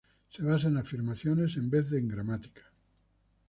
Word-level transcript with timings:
Se 0.31 0.41
basa 0.41 0.67
en 0.67 0.77
afirmaciones 0.77 1.57
en 1.57 1.69
vez 1.69 1.87
de 1.91 1.99
en 1.99 2.07
gramática. 2.07 2.63